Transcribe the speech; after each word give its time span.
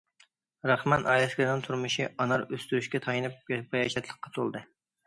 راخمان 0.69 1.05
ئائىلىسىدىكىلەرنىڭ 1.11 1.61
تۇرمۇشى 1.67 2.09
ئانار 2.17 2.47
ئۆستۈرۈشكە 2.49 3.05
تايىنىپ 3.09 3.55
باياشاتلىققا 3.61 4.39
تولدى. 4.41 4.69